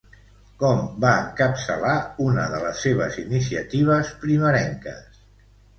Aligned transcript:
Com 0.61 0.79
va 1.03 1.11
encapçalar 1.25 1.93
una 2.29 2.49
de 2.55 2.63
les 2.65 2.83
seves 2.87 3.21
iniciatives 3.27 4.13
primerenques? 4.27 5.27